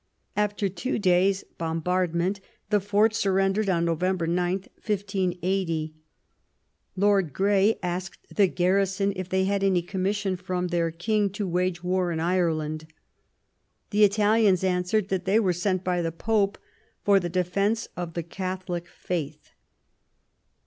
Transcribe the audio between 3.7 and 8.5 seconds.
November 9, 1580. Lord Grey asked the